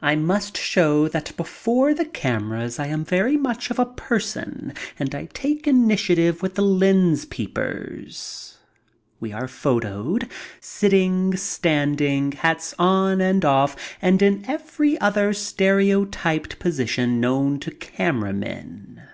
[0.00, 5.24] I must show that before cameras I am very much of a person, and I
[5.32, 8.58] take the initiative with the lens peepers.
[9.18, 17.18] We are photoed, sitting, standing, hats on and off, and in every other stereotyped position
[17.20, 19.08] known to camera men.